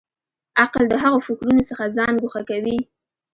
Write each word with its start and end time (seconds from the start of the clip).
عقل 0.61 0.83
د 0.89 0.93
هغو 1.03 1.19
فکرونو 1.27 1.61
څخه 1.69 1.93
ځان 1.97 2.13
ګوښه 2.21 2.41
کوي. 2.49 2.77